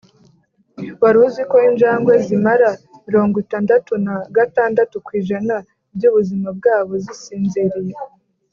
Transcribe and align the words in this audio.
wari 1.01 1.17
uziko 1.25 1.55
injangwe 1.69 2.13
zimara 2.25 2.69
mirongo 3.05 3.35
itandatu 3.43 3.91
na 4.05 4.15
gatandatu 4.37 4.95
kwijana 5.05 5.55
byubuzima 5.95 6.47
bwabo 6.57 6.93
zisinziriye 7.05 7.93